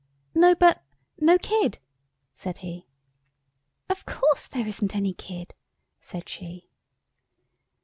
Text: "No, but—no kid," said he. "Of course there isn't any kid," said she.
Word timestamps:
"No, 0.33 0.55
but—no 0.55 1.37
kid," 1.37 1.77
said 2.33 2.57
he. 2.65 2.87
"Of 3.87 4.03
course 4.07 4.47
there 4.47 4.65
isn't 4.65 4.95
any 4.95 5.13
kid," 5.13 5.53
said 5.99 6.27
she. 6.27 6.71